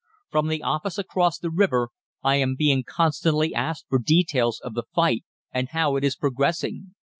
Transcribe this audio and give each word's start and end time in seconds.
"From 0.31 0.47
the 0.47 0.63
office 0.63 0.97
across 0.97 1.37
the 1.37 1.51
river 1.51 1.89
I 2.23 2.37
am 2.37 2.55
being 2.55 2.83
constantly 2.83 3.53
asked 3.53 3.85
for 3.87 3.99
details 3.99 4.59
of 4.61 4.73
the 4.73 4.85
fight, 4.95 5.23
and 5.51 5.69
how 5.69 5.95
it 5.95 6.03
is 6.03 6.15
progressing. 6.15 6.95